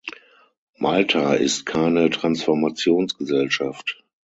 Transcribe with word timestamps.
Malta 0.79 1.35
ist 1.35 1.67
keine 1.67 2.09
Transformationsgesellschaft. 2.09 4.03